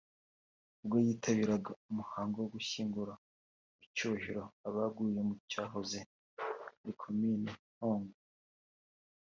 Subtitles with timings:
[0.81, 3.13] ubwo yitabiraga umuhango wo gushyingura
[3.77, 5.99] mu cyubahiro abaguye mu cyahoze
[6.79, 8.15] ari Komine Ntongwe